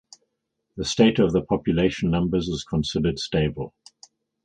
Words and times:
The 0.77 0.83
state 0.83 1.19
of 1.19 1.31
the 1.31 1.43
population 1.43 2.09
numbers 2.09 2.47
is 2.47 2.63
considered 2.63 3.19
stable. 3.19 3.75